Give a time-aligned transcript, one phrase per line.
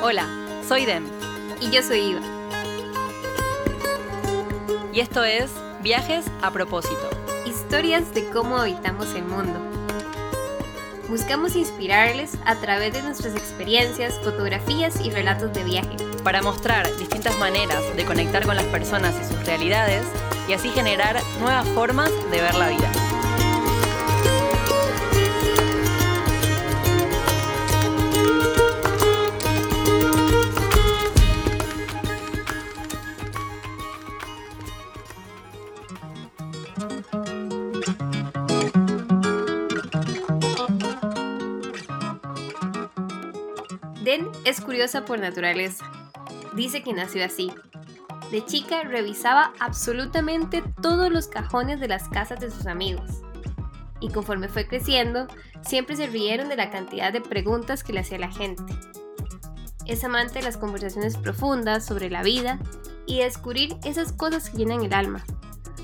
[0.00, 0.28] Hola,
[0.68, 1.04] soy Dem.
[1.60, 2.20] Y yo soy Iva.
[4.92, 5.50] Y esto es
[5.82, 7.10] Viajes a propósito.
[7.44, 9.58] Historias de cómo habitamos el mundo.
[11.08, 15.96] Buscamos inspirarles a través de nuestras experiencias, fotografías y relatos de viaje.
[16.22, 20.04] Para mostrar distintas maneras de conectar con las personas y sus realidades
[20.48, 22.97] y así generar nuevas formas de ver la vida.
[44.08, 45.84] Den es curiosa por naturaleza.
[46.54, 47.52] Dice que nació así.
[48.30, 53.20] De chica revisaba absolutamente todos los cajones de las casas de sus amigos.
[54.00, 55.26] Y conforme fue creciendo,
[55.60, 58.62] siempre se rieron de la cantidad de preguntas que le hacía la gente.
[59.84, 62.58] Es amante de las conversaciones profundas sobre la vida
[63.04, 65.22] y de descubrir esas cosas que llenan el alma.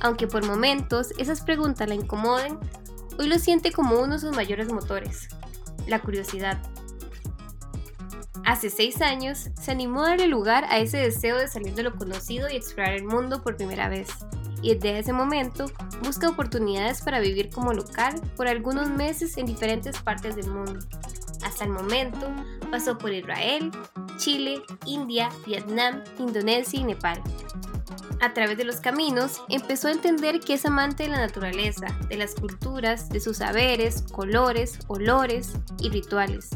[0.01, 2.59] Aunque por momentos esas preguntas la incomoden,
[3.19, 5.29] hoy lo siente como uno de sus mayores motores,
[5.87, 6.59] la curiosidad.
[8.45, 11.97] Hace seis años, se animó a darle lugar a ese deseo de salir de lo
[11.97, 14.09] conocido y explorar el mundo por primera vez.
[14.61, 15.65] Y desde ese momento
[16.03, 20.79] busca oportunidades para vivir como local por algunos meses en diferentes partes del mundo.
[21.43, 22.31] Hasta el momento
[22.71, 23.71] pasó por Israel,
[24.19, 27.23] Chile, India, Vietnam, Indonesia y Nepal.
[28.21, 32.17] A través de los caminos empezó a entender que es amante de la naturaleza, de
[32.17, 36.51] las culturas, de sus saberes, colores, olores y rituales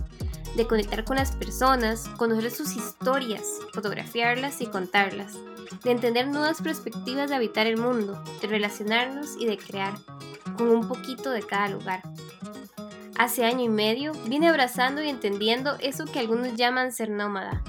[0.59, 5.35] de conectar con las personas, conocer sus historias, fotografiarlas y contarlas,
[5.85, 9.95] de entender nuevas perspectivas de habitar el mundo, de relacionarnos y de crear,
[10.57, 12.03] con un poquito de cada lugar.
[13.17, 17.63] Hace año y medio vine abrazando y entendiendo eso que algunos llaman ser nómada,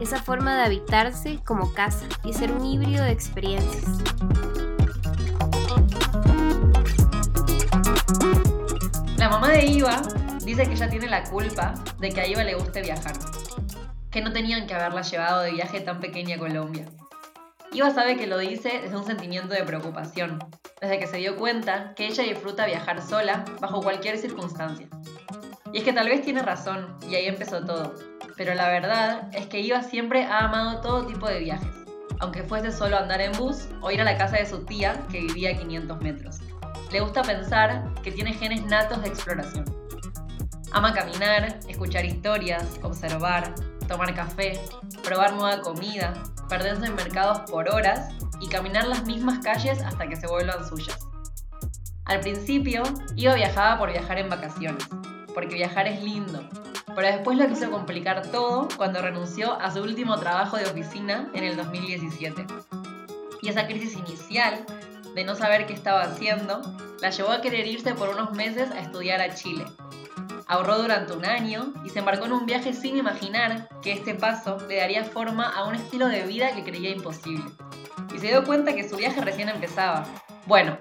[0.00, 3.84] esa forma de habitarse como casa y ser un híbrido de experiencias.
[9.18, 10.00] La mamá de Iva
[10.44, 13.14] dice que ella tiene la culpa de que a Iva le guste viajar,
[14.10, 16.86] que no tenían que haberla llevado de viaje tan pequeña a Colombia.
[17.72, 20.38] Iva sabe que lo dice desde un sentimiento de preocupación,
[20.80, 24.86] desde que se dio cuenta que ella disfruta viajar sola bajo cualquier circunstancia.
[25.72, 27.94] Y es que tal vez tiene razón, y ahí empezó todo,
[28.36, 31.68] pero la verdad es que Iva siempre ha amado todo tipo de viajes,
[32.20, 35.20] aunque fuese solo andar en bus o ir a la casa de su tía que
[35.20, 36.38] vivía a 500 metros.
[36.92, 39.83] Le gusta pensar que tiene genes natos de exploración.
[40.74, 43.54] Ama caminar, escuchar historias, observar,
[43.86, 44.60] tomar café,
[45.04, 46.14] probar nueva comida,
[46.48, 50.98] perderse en mercados por horas y caminar las mismas calles hasta que se vuelvan suyas.
[52.06, 52.82] Al principio,
[53.14, 54.84] Iva viajaba por viajar en vacaciones,
[55.32, 56.42] porque viajar es lindo,
[56.96, 61.44] pero después lo quiso complicar todo cuando renunció a su último trabajo de oficina en
[61.44, 62.46] el 2017.
[63.42, 64.66] Y esa crisis inicial,
[65.14, 66.62] de no saber qué estaba haciendo,
[67.00, 69.66] la llevó a querer irse por unos meses a estudiar a Chile,
[70.46, 74.58] Ahorró durante un año y se embarcó en un viaje sin imaginar que este paso
[74.68, 77.44] le daría forma a un estilo de vida que creía imposible.
[78.14, 80.06] Y se dio cuenta que su viaje recién empezaba.
[80.46, 80.76] Bueno,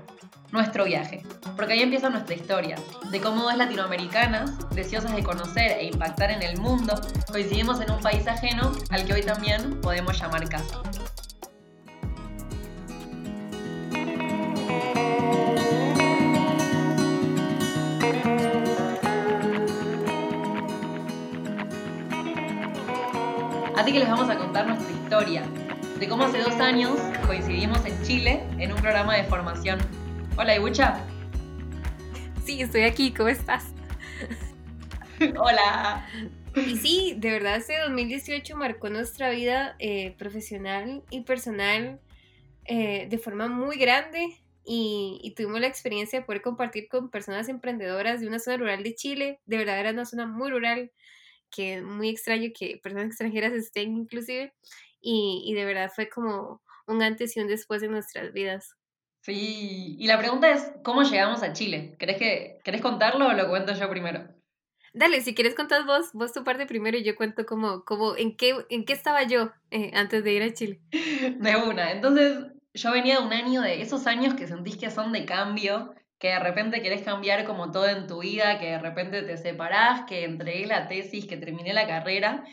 [0.52, 1.24] nuestro viaje,
[1.56, 2.76] porque ahí empieza nuestra historia,
[3.10, 6.94] de cómo dos latinoamericanas, deseosas de conocer e impactar en el mundo,
[7.32, 10.82] coincidimos en un país ajeno al que hoy también podemos llamar casa.
[23.84, 25.44] Así que les vamos a contar nuestra historia,
[26.00, 29.78] de cómo hace dos años coincidimos en Chile en un programa de formación.
[30.38, 31.06] Hola, Ibucha.
[32.46, 33.74] Sí, estoy aquí, ¿cómo estás?
[35.38, 36.08] Hola.
[36.56, 42.00] Y sí, de verdad este 2018 marcó nuestra vida eh, profesional y personal
[42.64, 44.30] eh, de forma muy grande
[44.64, 48.82] y, y, tuvimos la experiencia de poder compartir con personas emprendedoras de una zona rural
[48.82, 49.42] de Chile.
[49.46, 50.94] De verdad era una zona muy rural,
[51.56, 54.54] que muy extraño que personas extranjeras estén inclusive
[55.02, 58.76] y, y de verdad fue como un antes y un después en nuestras vidas.
[59.22, 61.96] Sí, y la pregunta es, ¿cómo llegamos a Chile?
[61.98, 64.28] ¿Querés, que, ¿querés contarlo o lo cuento yo primero?
[64.94, 68.36] Dale, si quieres contar vos, vos tu parte primero y yo cuento cómo, cómo en,
[68.36, 70.82] qué, en qué estaba yo eh, antes de ir a Chile.
[71.40, 75.14] De una, entonces yo venía de un año de esos años que sentís que son
[75.14, 79.24] de cambio, que de repente querés cambiar como todo en tu vida, que de repente
[79.24, 82.46] te separás, que entregué la tesis, que terminé la carrera.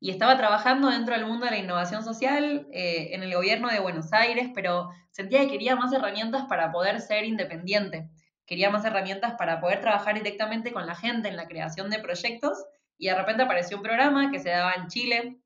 [0.00, 3.78] Y estaba trabajando dentro del mundo de la innovación social eh, en el gobierno de
[3.78, 8.08] Buenos Aires, pero sentía que quería más herramientas para poder ser independiente,
[8.44, 12.58] quería más herramientas para poder trabajar directamente con la gente en la creación de proyectos.
[12.98, 15.38] Y de repente apareció un programa que se daba en Chile,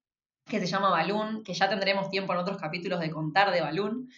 [0.47, 4.09] que se llama Balloon, que ya tendremos tiempo en otros capítulos de contar de Balloon,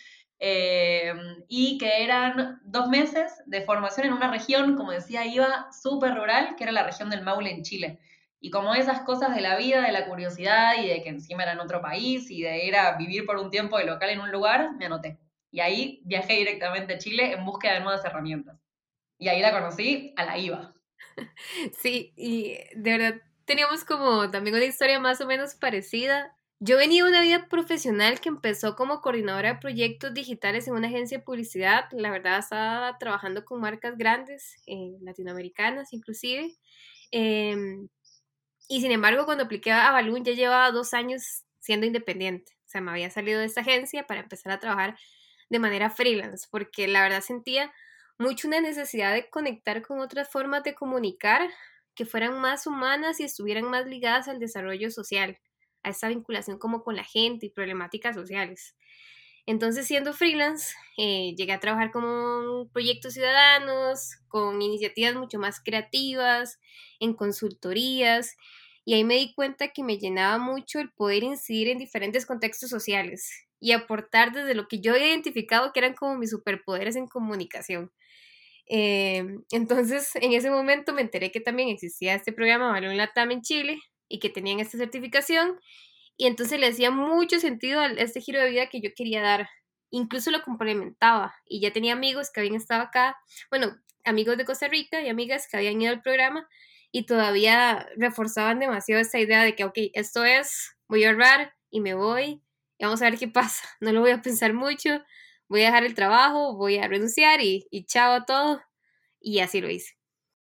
[0.40, 1.12] eh,
[1.48, 6.54] y que eran dos meses de formación en una región, como decía Iva, súper rural,
[6.56, 7.98] que era la región del Maule en Chile.
[8.40, 11.52] Y como esas cosas de la vida, de la curiosidad y de que encima era
[11.52, 14.30] en otro país y de ir a vivir por un tiempo de local en un
[14.30, 15.18] lugar, me anoté.
[15.50, 18.60] Y ahí viajé directamente a Chile en búsqueda de nuevas herramientas.
[19.18, 20.74] Y ahí la conocí a la IVA.
[21.78, 26.36] Sí, y de verdad teníamos como también una historia más o menos parecida.
[26.60, 30.88] Yo venía de una vida profesional que empezó como coordinadora de proyectos digitales en una
[30.88, 31.84] agencia de publicidad.
[31.92, 36.52] La verdad estaba trabajando con marcas grandes, eh, latinoamericanas inclusive.
[37.12, 37.88] Em,
[38.68, 42.52] y sin embargo, cuando apliqué a Balloon ya llevaba dos años siendo independiente.
[42.66, 44.98] O sea, me había salido de esta agencia para empezar a trabajar
[45.50, 47.72] de manera freelance, porque la verdad sentía
[48.18, 51.50] mucho una necesidad de conectar con otras formas de comunicar
[51.94, 55.38] que fueran más humanas y estuvieran más ligadas al desarrollo social,
[55.82, 58.74] a esa vinculación como con la gente y problemáticas sociales.
[59.48, 66.60] Entonces, siendo freelance, eh, llegué a trabajar con proyectos ciudadanos, con iniciativas mucho más creativas,
[67.00, 68.36] en consultorías,
[68.84, 72.68] y ahí me di cuenta que me llenaba mucho el poder incidir en diferentes contextos
[72.68, 77.06] sociales y aportar desde lo que yo he identificado que eran como mis superpoderes en
[77.06, 77.90] comunicación.
[78.66, 83.40] Eh, entonces, en ese momento me enteré que también existía este programa Balón Latam en
[83.40, 85.58] Chile y que tenían esta certificación
[86.18, 89.48] y entonces le hacía mucho sentido a este giro de vida que yo quería dar.
[89.90, 93.16] Incluso lo complementaba y ya tenía amigos que habían estado acá,
[93.50, 96.46] bueno, amigos de Costa Rica y amigas que habían ido al programa
[96.90, 101.80] y todavía reforzaban demasiado esta idea de que, ok, esto es, voy a ahorrar y
[101.80, 102.42] me voy
[102.78, 103.62] y vamos a ver qué pasa.
[103.80, 105.00] No lo voy a pensar mucho,
[105.48, 108.60] voy a dejar el trabajo, voy a renunciar y, y chao a todo.
[109.20, 109.94] Y así lo hice.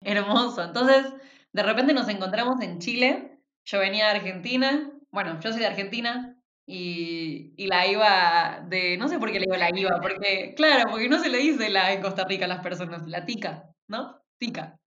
[0.02, 0.62] Hermoso.
[0.62, 1.06] Entonces,
[1.54, 3.33] de repente nos encontramos en Chile.
[3.66, 9.20] Yo venía de Argentina, bueno, yo soy de Argentina y, la IVA de, no sé
[9.20, 12.02] por qué le digo la IVA, porque, claro, porque no se le dice la en
[12.02, 14.20] Costa Rica a las personas, la tica, ¿no?
[14.38, 14.78] Tica.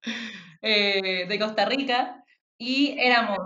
[0.62, 2.25] Eh, de Costa Rica
[2.58, 3.38] y éramos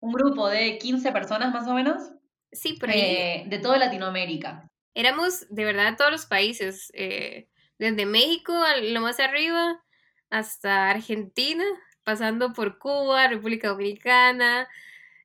[0.00, 2.02] un grupo de 15 personas más o menos.
[2.50, 3.00] Sí, por ahí.
[3.00, 4.68] Eh, de toda Latinoamérica.
[4.94, 9.82] Éramos de verdad todos los países, eh, desde México, a lo más arriba,
[10.30, 11.64] hasta Argentina,
[12.04, 14.68] pasando por Cuba, República Dominicana,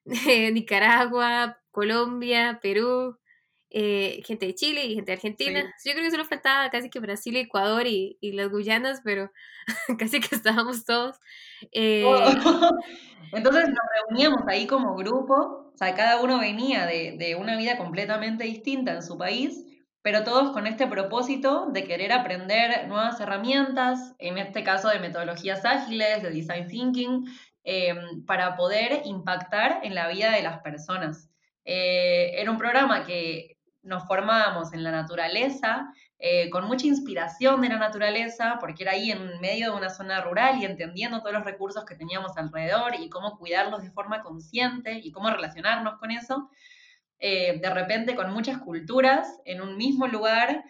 [0.53, 3.17] Nicaragua, Colombia, Perú,
[3.69, 5.61] eh, gente de Chile y gente de Argentina.
[5.83, 9.31] Yo creo que solo faltaba casi que Brasil, Ecuador y, las Guyanas, pero
[9.99, 11.17] casi que estábamos todos.
[11.71, 12.15] Eh, oh.
[13.33, 17.77] Entonces nos reuníamos ahí como grupo, o sea, cada uno venía de, de una vida
[17.77, 19.65] completamente distinta en su país
[20.07, 25.65] pero todos con este propósito de querer aprender nuevas herramientas, en este caso de metodologías
[25.65, 27.25] ágiles, de design thinking,
[27.69, 31.29] Em, para poder impactar en la vida de las personas.
[31.65, 37.67] Eh, era un programa que nos formábamos en la naturaleza, eh, con mucha inspiración de
[37.67, 41.43] la naturaleza, porque era ahí en medio de una zona rural y entendiendo todos los
[41.43, 46.49] recursos que teníamos alrededor y cómo cuidarlos de forma consciente y cómo relacionarnos con eso.
[47.19, 50.63] Eh, de repente con muchas culturas en un mismo lugar,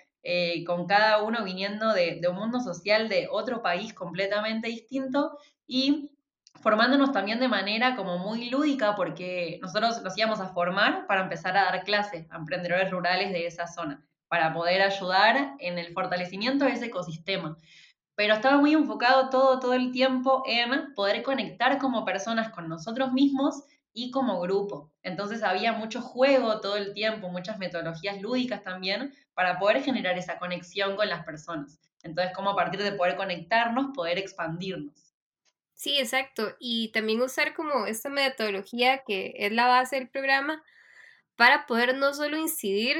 [0.66, 6.18] con cada uno viniendo de, de, un mundo social de otro país completamente distinto y
[6.62, 11.56] formándonos también de manera como muy lúdica, porque nosotros nos íbamos a formar para empezar
[11.58, 16.66] a dar clases a emprendedores rurales de esa zona, para poder ayudar en el fortalecimiento
[16.66, 17.58] de ese ecosistema.
[18.16, 23.14] Pero estaba muy enfocado todo, todo el tiempo en poder conectar como personas con nosotros
[23.14, 23.64] mismos
[23.98, 24.92] y como grupo.
[25.02, 30.38] Entonces había mucho juego todo el tiempo, muchas metodologías lúdicas también para poder generar esa
[30.38, 31.80] conexión con las personas.
[32.04, 35.16] Entonces, como a partir de poder conectarnos, poder expandirnos.
[35.74, 36.56] Sí, exacto.
[36.60, 40.62] Y también usar como esta metodología que es la base del programa
[41.36, 42.98] para poder no solo incidir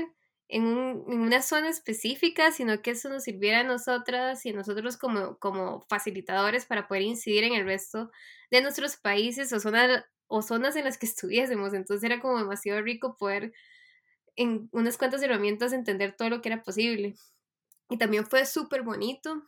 [0.48, 5.38] en, una zona específica, sino que eso nos sirviera a nosotras y a nosotros como,
[5.38, 8.10] como facilitadores para poder incidir en el resto
[8.50, 11.74] de nuestros países o zonas, o zonas en las que estuviésemos.
[11.74, 13.54] Entonces era como demasiado rico poder
[14.36, 17.16] en unas cuantas herramientas entender todo lo que era posible.
[17.90, 19.44] Y también fue súper bonito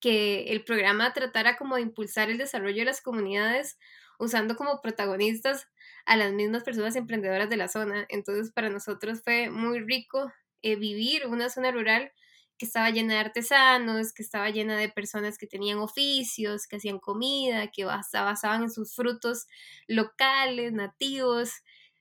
[0.00, 3.78] que el programa tratara como de impulsar el desarrollo de las comunidades
[4.18, 5.68] usando como protagonistas
[6.04, 8.06] a las mismas personas emprendedoras de la zona.
[8.08, 12.12] Entonces para nosotros fue muy rico eh, vivir una zona rural
[12.58, 16.98] que estaba llena de artesanos, que estaba llena de personas que tenían oficios, que hacían
[16.98, 19.46] comida, que basaban en sus frutos
[19.86, 21.50] locales, nativos.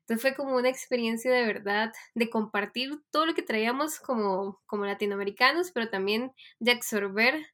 [0.02, 4.86] Entonces fue como una experiencia de verdad de compartir todo lo que traíamos como, como
[4.86, 7.46] latinoamericanos, pero también de absorber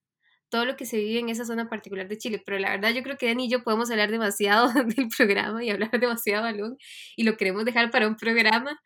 [0.49, 2.43] todo lo que se vive en esa zona particular de Chile.
[2.45, 5.69] Pero la verdad yo creo que Dani y yo podemos hablar demasiado del programa y
[5.69, 6.77] hablar demasiado balón
[7.15, 8.79] y lo queremos dejar para un programa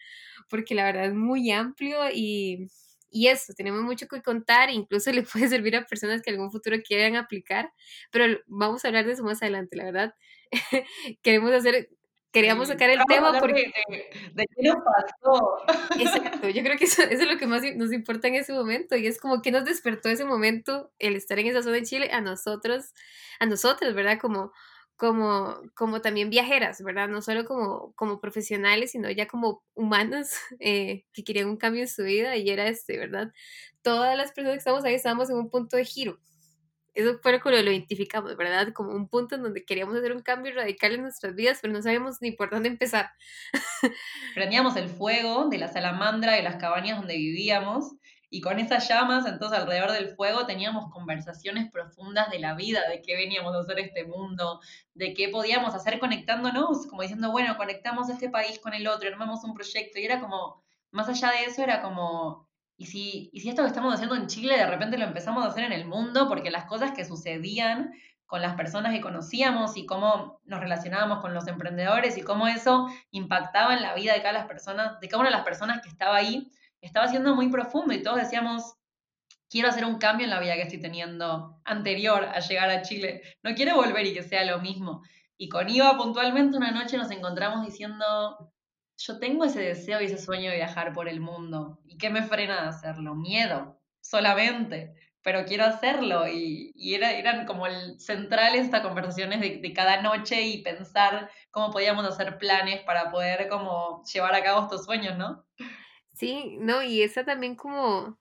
[0.50, 2.68] porque la verdad es muy amplio y,
[3.16, 6.78] y eso, tenemos mucho que contar, incluso le puede servir a personas que algún futuro
[6.86, 7.72] quieran aplicar,
[8.12, 10.16] pero vamos a hablar de eso más adelante, la verdad.
[11.24, 11.90] Queremos hacer
[12.34, 13.72] queríamos sacar el tema porque...
[14.34, 15.58] De, qué nos pasó.
[15.98, 19.08] Exacto, yo creo que eso, es lo que más nos importa en ese momento y
[19.08, 22.20] es como que nos despertó ese momento el estar en esa zona de Chile a
[22.20, 22.94] nosotros,
[23.40, 24.20] a nosotros, ¿verdad?
[24.20, 24.52] Como,
[24.98, 27.08] como, como también viajeras, ¿verdad?
[27.08, 31.88] No solo como, como profesionales, sino ya como humanas eh, que querían un cambio en
[31.88, 33.32] su vida y era este, ¿verdad?
[33.82, 36.20] Todas las personas que estamos ahí estábamos en un punto de giro
[36.96, 38.72] eso fue como lo identificamos, ¿verdad?
[38.74, 41.82] Como un punto en donde queríamos hacer un cambio radical en nuestras vidas, pero no
[41.82, 43.12] sabíamos ni por dónde empezar.
[44.34, 47.92] Prendíamos el fuego de la salamandra de las cabañas donde vivíamos
[48.36, 53.02] y con esas llamas, entonces alrededor del fuego teníamos conversaciones profundas de la vida, de
[53.02, 54.60] qué veníamos a hacer este mundo,
[54.94, 59.46] de qué podíamos hacer conectándonos, como diciendo, bueno, conectamos este país con el otro, armamos
[59.46, 60.62] un proyecto y era como,
[60.92, 64.28] más allá de eso, era como y si, y si esto que estamos haciendo en
[64.28, 67.94] Chile de repente lo empezamos a hacer en el mundo, porque las cosas que sucedían
[68.26, 72.90] con las personas que conocíamos y cómo nos relacionábamos con los emprendedores y cómo eso
[73.12, 75.88] impactaba en la vida de cada las personas, de cada una de las personas que
[75.88, 76.52] estaba ahí,
[76.82, 78.76] estaba siendo muy profundo y todos decíamos,
[79.50, 83.22] quiero hacer un cambio en la vida que estoy teniendo anterior a llegar a Chile,
[83.44, 85.04] no quiero volver y que sea lo mismo.
[85.38, 88.54] Y con Iva puntualmente una noche nos encontramos diciendo,
[88.98, 91.80] yo tengo ese deseo y ese sueño de viajar por el mundo.
[91.86, 93.16] ¿Y qué me frena de hacerlo?
[93.16, 94.94] Miedo, solamente.
[95.22, 96.28] Pero quiero hacerlo.
[96.28, 101.72] Y, era, eran como el centrales estas conversaciones de, de, cada noche y pensar cómo
[101.72, 105.46] podíamos hacer planes para poder como llevar a cabo estos sueños, ¿no?
[106.16, 108.18] Sí, no, y esa también como,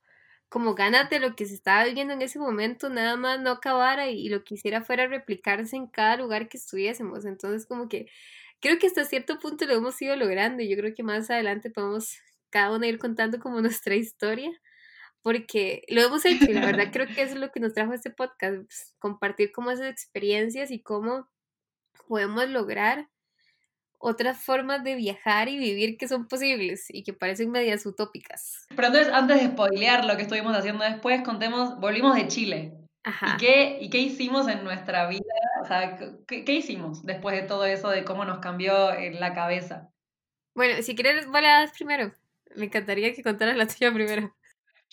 [0.48, 4.26] como gánate lo que se estaba viviendo en ese momento, nada más no acabara y,
[4.26, 7.24] y lo que hiciera fuera replicarse en cada lugar que estuviésemos.
[7.24, 8.08] Entonces como que
[8.60, 11.70] creo que hasta cierto punto lo hemos ido logrando y yo creo que más adelante
[11.70, 12.16] podemos
[12.50, 14.50] cada uno ir contando como nuestra historia,
[15.22, 17.92] porque lo hemos hecho y la verdad creo que eso es lo que nos trajo
[17.94, 21.28] este podcast, pues, compartir como esas experiencias y cómo
[22.08, 23.08] podemos lograr
[24.04, 28.66] otras formas de viajar y vivir que son posibles y que parecen medias utópicas.
[28.68, 32.74] Pero entonces, antes de spoilear lo que estuvimos haciendo después, contemos, volvimos de Chile.
[33.06, 35.22] ¿Y, qué, ¿Y qué hicimos en nuestra vida?
[35.62, 39.90] O sea, ¿qué, hicimos después de todo eso, de cómo nos cambió en la cabeza?
[40.54, 42.12] Bueno, si quieres, vale, primero.
[42.56, 44.34] Me encantaría que contaras la tuya primero.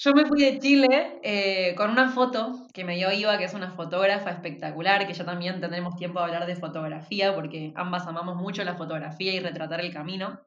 [0.04, 3.54] Yo me fui de Chile eh, con una foto que me dio Iva, que es
[3.54, 8.36] una fotógrafa espectacular, que ya también tendremos tiempo de hablar de fotografía, porque ambas amamos
[8.36, 10.42] mucho la fotografía y retratar el camino.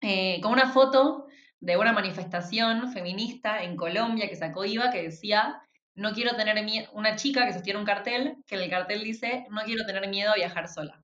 [0.00, 1.26] Eh, con una foto
[1.60, 5.62] de una manifestación feminista en Colombia que sacó Iva, que decía
[5.94, 9.46] no quiero tener miedo, una chica que sostiene un cartel, que en el cartel dice,
[9.50, 11.00] no quiero tener miedo a viajar sola.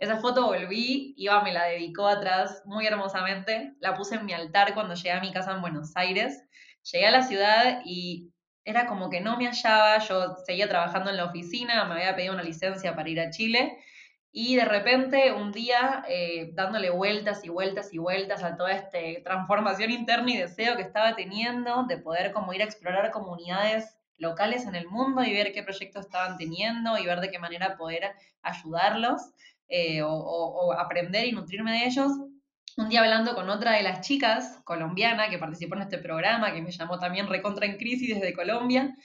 [0.00, 4.74] Esa foto volví, Iba me la dedicó atrás muy hermosamente, la puse en mi altar
[4.74, 6.42] cuando llegué a mi casa en Buenos Aires.
[6.90, 8.30] Llegué a la ciudad y
[8.64, 12.34] era como que no me hallaba, yo seguía trabajando en la oficina, me había pedido
[12.34, 13.78] una licencia para ir a Chile
[14.36, 18.98] y de repente un día eh, dándole vueltas y vueltas y vueltas a toda esta
[19.22, 24.66] transformación interna y deseo que estaba teniendo de poder como ir a explorar comunidades locales
[24.66, 28.12] en el mundo y ver qué proyectos estaban teniendo y ver de qué manera poder
[28.42, 29.22] ayudarlos
[29.68, 32.10] eh, o, aprender y nutrirme de ellos.
[32.76, 36.60] Un día hablando con otra de las chicas colombiana que participó en este programa, que
[36.60, 38.96] me llamó también Recontra en Crisis desde Colombia,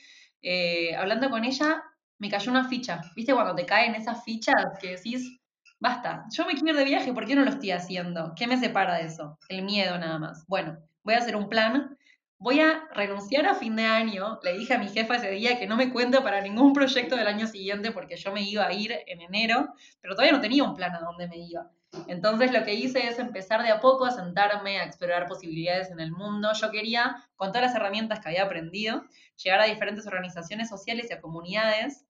[0.42, 1.84] eh, hablando con ella,
[2.18, 3.02] me cayó una ficha.
[3.16, 5.40] ¿Viste cuando te caen esas fichas que decís,
[5.80, 8.34] basta, yo me quiero ir de viaje, ¿por qué no lo estoy haciendo?
[8.36, 9.38] ¿Qué me separa de eso?
[9.50, 10.46] El miedo nada más.
[10.48, 11.96] Bueno, voy a hacer un plan
[12.40, 14.40] voy a renunciar a fin de año.
[14.44, 17.28] Le dije a mi jefa ese día que no me cuento para ningún proyecto del
[17.28, 20.76] año siguiente porque yo me iba a ir en enero, pero todavía no tenía un
[20.76, 21.70] plan a dónde me iba.
[22.08, 26.00] Entonces lo que hice es empezar de a poco a sentarme, a explorar posibilidades en
[26.00, 26.52] el mundo.
[26.54, 29.04] Yo quería, con todas las herramientas que había aprendido,
[29.44, 32.06] llegar a diferentes organizaciones sociales y a comunidades,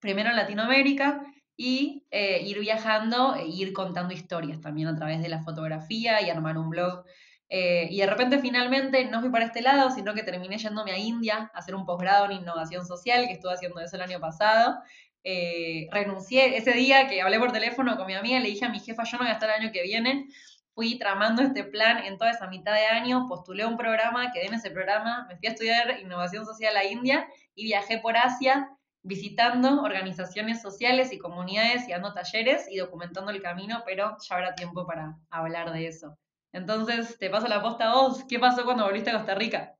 [0.00, 1.22] primero en Latinoamérica,
[1.56, 6.30] y eh, ir viajando e ir contando historias también a través de la fotografía y
[6.30, 7.04] armar un blog
[7.52, 10.98] eh, y de repente finalmente no fui para este lado, sino que terminé yéndome a
[10.98, 14.78] India a hacer un posgrado en innovación social, que estuve haciendo eso el año pasado.
[15.22, 18.80] Eh, renuncié ese día que hablé por teléfono con mi amiga, le dije a mi
[18.80, 20.28] jefa, yo no voy a estar el año que viene.
[20.74, 24.54] Fui tramando este plan en toda esa mitad de año, postulé un programa, quedé en
[24.54, 28.70] ese programa, me fui a estudiar innovación social a India y viajé por Asia
[29.02, 34.54] visitando organizaciones sociales y comunidades y dando talleres y documentando el camino, pero ya habrá
[34.54, 36.18] tiempo para hablar de eso.
[36.52, 38.24] Entonces, te paso la posta a vos.
[38.28, 39.74] ¿Qué pasó cuando volviste a Costa Rica?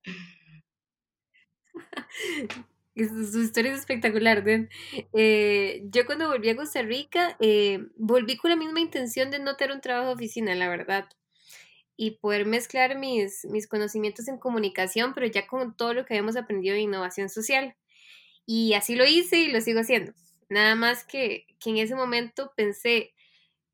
[3.08, 4.42] su historia es espectacular.
[5.12, 9.56] Eh, yo cuando volví a Costa Rica, eh, volví con la misma intención de no
[9.56, 11.08] tener un trabajo de oficina, la verdad.
[11.96, 16.36] Y poder mezclar mis, mis conocimientos en comunicación, pero ya con todo lo que habíamos
[16.36, 17.76] aprendido de innovación social.
[18.46, 20.12] Y así lo hice y lo sigo haciendo.
[20.48, 23.14] Nada más que, que en ese momento pensé,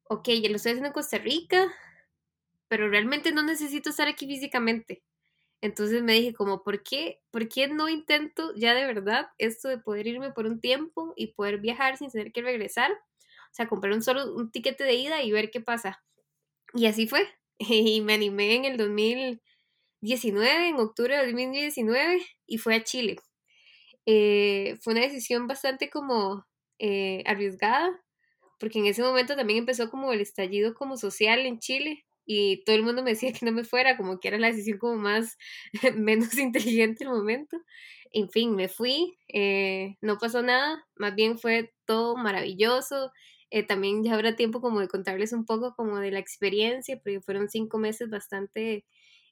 [0.04, 1.72] ok, ya lo estoy haciendo en Costa Rica,
[2.68, 5.02] pero realmente no necesito estar aquí físicamente.
[5.62, 9.78] Entonces me dije como, ¿por qué, ¿por qué no intento ya de verdad esto de
[9.78, 12.92] poder irme por un tiempo y poder viajar sin tener que regresar?
[12.92, 16.02] O sea, comprar un solo un tiquete de ida y ver qué pasa.
[16.74, 17.26] Y así fue.
[17.58, 23.16] Y me animé en el 2019, en octubre de 2019, y fue a Chile.
[24.06, 26.46] Eh, fue una decisión bastante como
[26.78, 27.90] eh, arriesgada,
[28.60, 32.76] porque en ese momento también empezó como el estallido como social en Chile y todo
[32.76, 35.38] el mundo me decía que no me fuera, como que era la decisión como más,
[35.96, 37.56] menos inteligente el momento.
[38.12, 43.12] En fin, me fui, eh, no pasó nada, más bien fue todo maravilloso.
[43.50, 47.20] Eh, también ya habrá tiempo como de contarles un poco como de la experiencia, porque
[47.20, 48.84] fueron cinco meses bastante,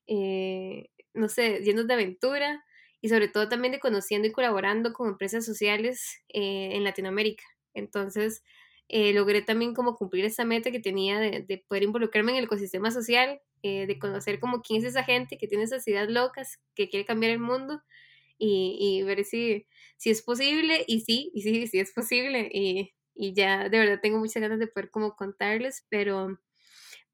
[0.06, 2.64] eh, no sé, llenos de aventura
[3.00, 7.44] y sobre todo también de conociendo y colaborando con empresas sociales en Latinoamérica.
[7.74, 8.42] Entonces,
[8.88, 12.90] eh, logré también como cumplir esa meta que tenía de, poder involucrarme en el ecosistema
[12.90, 16.88] social, eh, de conocer como quién es esa gente que tiene esas ideas locas, que
[16.88, 17.82] quiere cambiar el mundo
[18.38, 22.50] y, y ver si, si es posible y sí, y sí, sí es posible.
[22.52, 26.38] Y, y ya de verdad tengo muchas ganas de poder como contarles, pero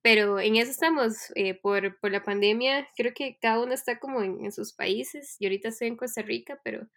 [0.03, 4.23] pero en eso estamos, eh, por, por, la pandemia, creo que cada uno está como
[4.23, 6.89] en, en sus países, y ahorita estoy en Costa Rica, pero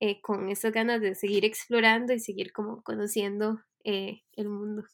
[0.00, 4.84] eh, con esas ganas de seguir explorando y seguir como conociendo eh, el mundo.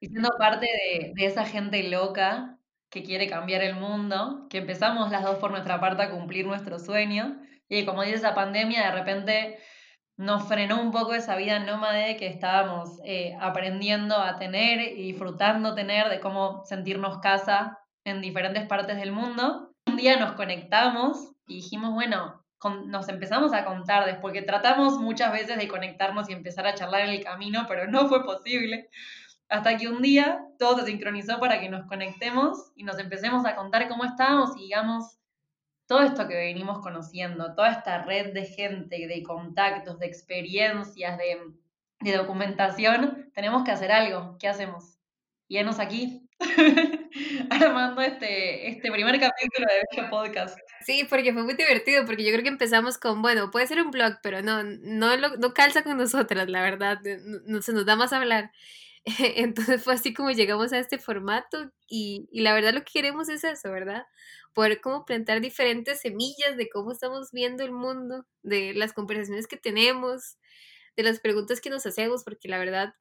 [0.00, 0.66] Y siendo parte
[1.14, 2.58] de, esa gente loca
[2.90, 6.78] que quiere cambiar el mundo, que empezamos las dos por nuestra parte a cumplir nuestro
[6.78, 9.58] sueño, y como dice esa pandemia, de repente
[10.16, 15.74] nos frenó un poco esa vida nómade que estábamos eh, aprendiendo a tener y disfrutando
[15.74, 19.72] tener de cómo sentirnos casa en diferentes partes del mundo.
[19.86, 25.32] Un día nos conectamos y dijimos, bueno, nos empezamos a contar después que tratamos muchas
[25.32, 28.88] veces de conectarnos y empezar a charlar en el camino, pero no fue posible.
[29.48, 33.54] Hasta que un día todo se sincronizó para que nos conectemos y nos empecemos a
[33.54, 35.18] contar cómo estábamos y digamos
[35.86, 41.38] todo esto que venimos conociendo, toda esta red de gente, de contactos, de experiencias, de,
[42.00, 44.36] de documentación, tenemos que hacer algo.
[44.38, 44.98] ¿Qué hacemos?
[45.46, 46.26] Y enos aquí,
[47.50, 50.58] armando este, este primer capítulo de Bello Podcast.
[50.84, 53.90] Sí, porque fue muy divertido, porque yo creo que empezamos con, bueno, puede ser un
[53.90, 57.00] blog, pero no, no, no calza con nosotras, la verdad,
[57.46, 58.52] no, se nos da más hablar.
[59.36, 63.28] Entonces fue así como llegamos a este formato y, y, la verdad lo que queremos
[63.28, 64.06] es eso, ¿verdad?
[64.52, 69.56] Poder como plantar diferentes semillas de cómo estamos viendo el mundo, de las conversaciones que
[69.56, 70.36] tenemos,
[70.96, 72.94] de las preguntas que nos hacemos, porque la verdad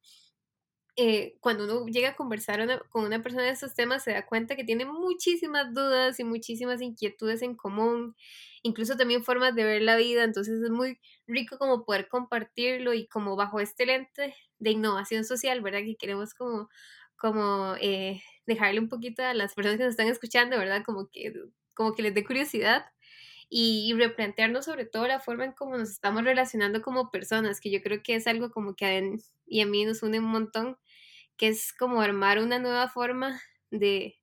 [0.96, 4.56] eh, cuando uno llega a conversar con una persona de estos temas, se da cuenta
[4.56, 8.16] que tiene muchísimas dudas y muchísimas inquietudes en común,
[8.64, 13.08] incluso también formas de ver la vida, entonces es muy rico como poder compartirlo y
[13.08, 15.80] como bajo este lente de innovación social, ¿verdad?
[15.82, 16.70] Que queremos como,
[17.18, 20.84] como eh, dejarle un poquito a las personas que nos están escuchando, ¿verdad?
[20.86, 21.34] Como que,
[21.74, 22.86] como que les dé curiosidad
[23.50, 27.72] y, y, replantearnos sobre todo la forma en cómo nos estamos relacionando como personas, que
[27.72, 29.02] yo creo que es algo como que a,
[29.46, 30.78] y a mí nos une un montón,
[31.38, 34.20] que es como armar una nueva forma de,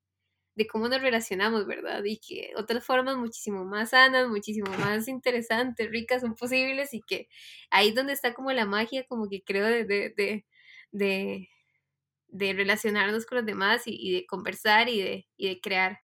[0.55, 2.03] de cómo nos relacionamos, ¿verdad?
[2.05, 7.29] Y que otras formas muchísimo más sanas, muchísimo más interesantes, ricas son posibles y que
[7.71, 10.45] ahí es donde está como la magia, como que creo, de, de,
[10.93, 11.49] de,
[12.29, 16.01] de relacionarnos con los demás y, y de conversar y de, y de crear.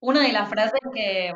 [0.00, 1.32] Una de las frases que,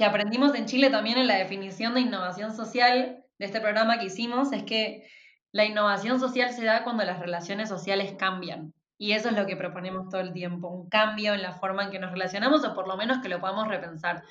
[0.00, 4.06] que aprendimos en Chile también en la definición de innovación social de este programa que
[4.06, 5.06] hicimos es que
[5.52, 8.72] la innovación social se da cuando las relaciones sociales cambian.
[8.96, 11.90] Y eso es lo que proponemos todo el tiempo, un cambio en la forma en
[11.90, 14.22] que nos relacionamos o por lo menos que lo podamos repensar.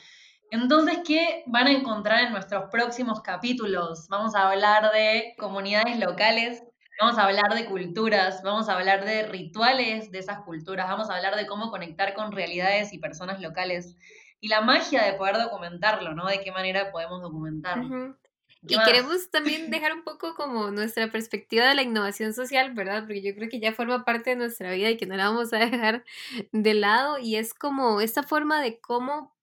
[0.49, 4.07] Entonces, ¿qué van a encontrar en nuestros próximos capítulos?
[4.09, 6.63] Vamos a hablar de comunidades locales,
[6.99, 11.15] vamos a hablar de culturas, vamos a hablar de rituales de esas culturas, vamos a
[11.15, 13.97] hablar de cómo conectar con realidades y personas locales
[14.41, 16.27] y la magia de poder documentarlo, ¿no?
[16.27, 18.15] De qué manera podemos documentarlo.
[18.61, 23.03] Y queremos también dejar un poco como nuestra perspectiva de la innovación social, ¿verdad?
[23.03, 25.53] Porque yo creo que ya forma parte de nuestra vida y que no la vamos
[25.53, 26.03] a dejar
[26.51, 27.19] de lado.
[27.19, 29.33] Y es como esta forma de cómo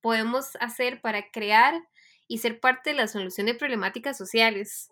[0.00, 1.74] podemos hacer para crear
[2.26, 4.90] y ser parte de la solución de problemáticas sociales.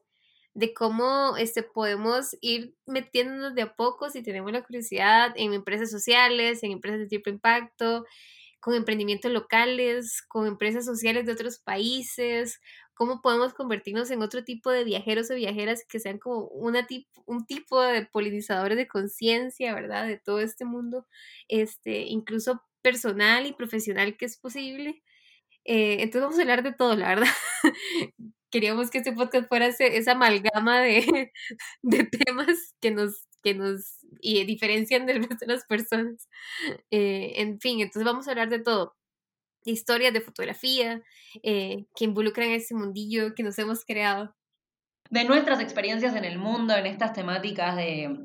[0.55, 5.91] De cómo este, podemos ir metiéndonos de a poco si tenemos la curiosidad en empresas
[5.91, 8.05] sociales, en empresas de tipo impacto,
[8.63, 12.61] con emprendimientos locales, con empresas sociales de otros países,
[12.95, 16.87] cómo podemos convertirnos en otro tipo de viajeros o viajeras que sean como una
[17.27, 20.07] un tipo de polinizadores de conciencia, ¿verdad?
[20.07, 21.07] De todo este mundo,
[21.49, 25.03] este, incluso personal y profesional que es posible.
[25.65, 27.29] Eh, entonces vamos a hablar de todo, la verdad.
[28.53, 31.33] Queríamos que este podcast fuera esa amalgama de,
[31.83, 36.29] de temas que nos, que nos y diferencian del resto de las personas.
[36.91, 38.97] Eh, en fin, entonces vamos a hablar de todo
[39.65, 41.03] historias de fotografía
[41.43, 44.35] eh, que involucran ese mundillo que nos hemos creado.
[45.11, 48.17] De nuestras experiencias en el mundo, en estas temáticas de,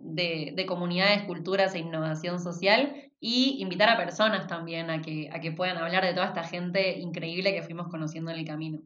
[0.53, 5.51] de, comunidades, culturas e innovación social, y invitar a personas también a que, a que
[5.51, 8.79] puedan hablar de toda esta gente increíble que fuimos conociendo en el camino.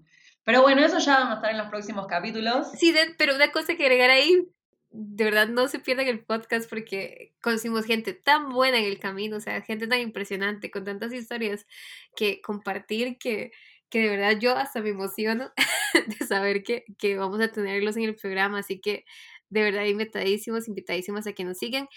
[0.44, 2.72] Pero bueno, eso ya va a estar en los próximos capítulos.
[2.72, 4.48] Sí, pero una cosa que agregar ahí,
[4.92, 9.38] de verdad no se pierdan el podcast porque conocimos gente tan buena en el camino,
[9.38, 11.66] o sea, gente tan impresionante, con tantas historias
[12.16, 13.52] que compartir que,
[13.90, 15.52] que de verdad yo hasta me emociono
[16.20, 19.06] de saber que, que vamos a tenerlos en el programa, así que
[19.50, 21.88] de verdad invitadísimos, invitadísimos a que nos sigan.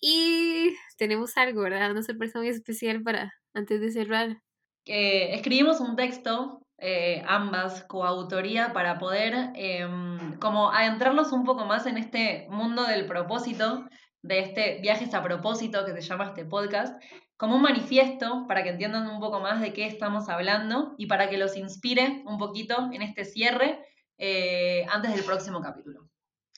[0.00, 1.92] Y tenemos algo, ¿verdad?
[1.92, 4.42] Una sorpresa muy especial para antes de cerrar.
[4.84, 11.86] Que escribimos un texto eh, ambas coautoría para poder em, como adentrarnos un poco más
[11.86, 13.86] en este mundo del propósito,
[14.22, 17.00] de este viajes a propósito que se llama este podcast,
[17.36, 21.28] como un manifiesto para que entiendan un poco más de qué estamos hablando y para
[21.28, 23.84] que los inspire un poquito en este cierre
[24.18, 26.08] eh, antes del próximo capítulo.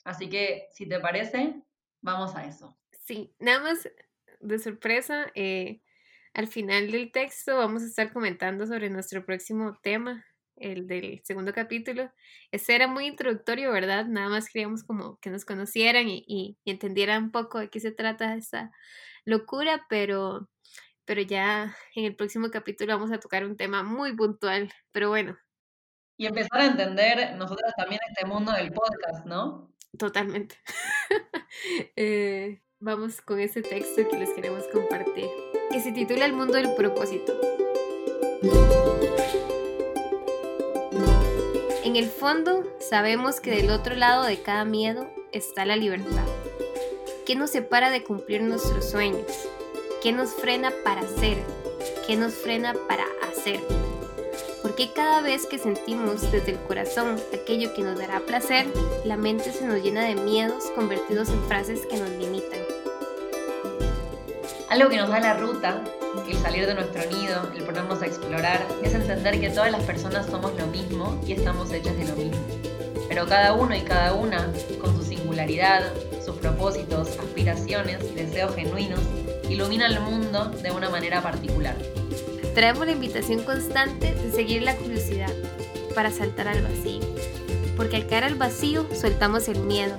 [0.03, 1.55] Así que, si te parece,
[2.01, 2.77] vamos a eso.
[2.91, 3.89] Sí, nada más
[4.39, 5.81] de sorpresa, eh,
[6.35, 10.25] al final del texto vamos a estar comentando sobre nuestro próximo tema,
[10.57, 12.11] el del segundo capítulo.
[12.51, 14.05] Ese era muy introductorio, ¿verdad?
[14.05, 18.35] Nada más queríamos como que nos conocieran y, entendieran un poco de qué se trata
[18.35, 18.71] esta
[19.23, 20.49] locura, pero,
[21.05, 25.37] pero ya en el próximo capítulo vamos a tocar un tema muy puntual, pero bueno.
[26.17, 29.73] Y empezar a entender nosotros también este mundo del podcast, ¿no?
[29.97, 30.57] Totalmente.
[31.95, 35.29] Eh, vamos con ese texto que les queremos compartir,
[35.71, 37.33] que se titula El mundo del propósito.
[41.83, 46.25] En el fondo, sabemos que del otro lado de cada miedo está la libertad.
[47.25, 49.25] ¿Qué nos separa de cumplir nuestros sueños?
[50.01, 51.37] ¿Qué nos frena para ser?
[52.05, 53.59] ¿Qué nos frena para hacer?
[54.61, 58.65] Porque cada vez que sentimos desde el corazón aquello que nos dará placer,
[59.05, 62.74] la mente se nos llena de miedos convertidos en frases que nos limitan.
[64.75, 65.81] Algo que nos da la ruta,
[66.29, 70.25] el salir de nuestro nido, el ponernos a explorar, es entender que todas las personas
[70.25, 72.45] somos lo mismo y estamos hechas de lo mismo.
[73.07, 75.93] Pero cada uno y cada una, con su singularidad,
[76.25, 78.99] sus propósitos, aspiraciones deseos genuinos,
[79.47, 81.77] ilumina el mundo de una manera particular.
[82.53, 85.31] Traemos la invitación constante de seguir la curiosidad
[85.95, 86.99] para saltar al vacío.
[87.77, 89.95] Porque al caer al vacío soltamos el miedo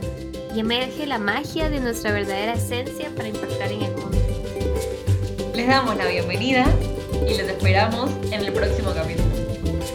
[0.55, 3.96] y emerge la magia de nuestra verdadera esencia para impactar en el.
[5.57, 6.67] Les damos la bienvenida
[7.27, 9.27] y les esperamos en el próximo capítulo.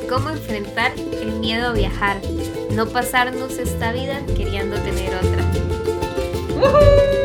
[0.10, 2.18] ¿Cómo enfrentar el miedo a viajar?
[2.72, 5.46] No pasarnos esta vida queriendo tener otra.
[6.56, 7.21] ¡Woohoo!